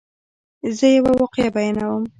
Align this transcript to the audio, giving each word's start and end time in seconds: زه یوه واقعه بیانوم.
زه 0.77 0.87
یوه 0.97 1.11
واقعه 1.19 1.47
بیانوم. 1.55 2.03